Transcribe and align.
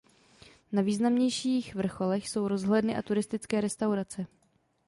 Na 0.71 0.81
významnějších 0.81 1.75
vrcholech 1.75 2.29
jsou 2.29 2.47
rozhledny 2.47 2.95
a 2.97 3.01
turistické 3.01 3.61
restaurace. 3.61 4.27